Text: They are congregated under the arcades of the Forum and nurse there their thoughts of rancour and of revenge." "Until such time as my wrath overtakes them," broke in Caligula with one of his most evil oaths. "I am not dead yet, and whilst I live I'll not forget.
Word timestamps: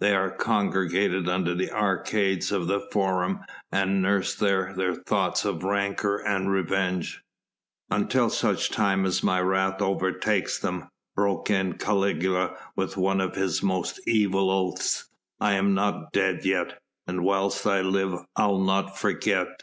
They 0.00 0.16
are 0.16 0.32
congregated 0.32 1.28
under 1.28 1.54
the 1.54 1.70
arcades 1.70 2.50
of 2.50 2.66
the 2.66 2.80
Forum 2.90 3.42
and 3.70 4.02
nurse 4.02 4.34
there 4.34 4.74
their 4.74 4.96
thoughts 4.96 5.44
of 5.44 5.62
rancour 5.62 6.16
and 6.26 6.46
of 6.48 6.52
revenge." 6.52 7.22
"Until 7.88 8.28
such 8.28 8.70
time 8.70 9.06
as 9.06 9.22
my 9.22 9.40
wrath 9.40 9.80
overtakes 9.80 10.58
them," 10.58 10.88
broke 11.14 11.50
in 11.50 11.74
Caligula 11.74 12.56
with 12.74 12.96
one 12.96 13.20
of 13.20 13.36
his 13.36 13.62
most 13.62 14.00
evil 14.08 14.50
oaths. 14.50 15.08
"I 15.38 15.52
am 15.52 15.72
not 15.72 16.10
dead 16.12 16.44
yet, 16.44 16.80
and 17.06 17.22
whilst 17.22 17.64
I 17.64 17.80
live 17.82 18.12
I'll 18.34 18.58
not 18.58 18.98
forget. 18.98 19.62